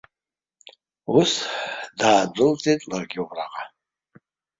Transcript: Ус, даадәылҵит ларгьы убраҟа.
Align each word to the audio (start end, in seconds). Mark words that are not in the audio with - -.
Ус, 1.19 1.31
даадәылҵит 1.99 2.81
ларгьы 2.89 3.19
убраҟа. 3.23 3.63